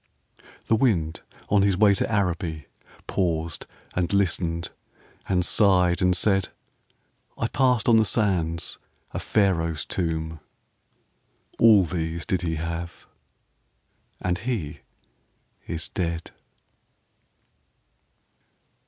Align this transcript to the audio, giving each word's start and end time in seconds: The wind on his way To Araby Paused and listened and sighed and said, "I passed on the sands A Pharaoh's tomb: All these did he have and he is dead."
The 0.65 0.75
wind 0.75 1.21
on 1.49 1.61
his 1.61 1.77
way 1.77 1.93
To 1.93 2.11
Araby 2.11 2.65
Paused 3.05 3.67
and 3.93 4.11
listened 4.11 4.71
and 5.29 5.45
sighed 5.45 6.01
and 6.01 6.17
said, 6.17 6.49
"I 7.37 7.47
passed 7.47 7.87
on 7.87 7.97
the 7.97 8.03
sands 8.05 8.79
A 9.11 9.19
Pharaoh's 9.19 9.85
tomb: 9.85 10.39
All 11.59 11.83
these 11.83 12.25
did 12.25 12.41
he 12.41 12.55
have 12.55 13.05
and 14.19 14.39
he 14.39 14.79
is 15.67 15.87
dead." 15.87 16.31